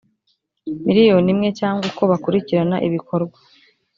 miliyoni 0.85 1.29
imwe 1.33 1.49
cyangwa 1.59 1.83
uko 1.91 2.01
bakurikirana 2.11 2.75
ibikorwa 2.87 3.37